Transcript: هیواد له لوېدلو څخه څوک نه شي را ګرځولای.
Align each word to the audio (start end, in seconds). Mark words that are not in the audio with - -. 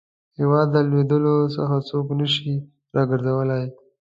هیواد 0.39 0.67
له 0.75 0.81
لوېدلو 0.89 1.35
څخه 1.55 1.75
څوک 1.89 2.07
نه 2.19 2.27
شي 2.33 2.53
را 2.95 3.03
ګرځولای. 3.11 3.65